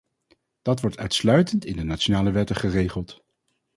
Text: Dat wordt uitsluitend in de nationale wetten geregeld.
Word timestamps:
Dat 0.61 0.81
wordt 0.81 0.97
uitsluitend 0.97 1.65
in 1.65 1.75
de 1.75 1.83
nationale 1.83 2.31
wetten 2.31 2.55
geregeld. 2.55 3.23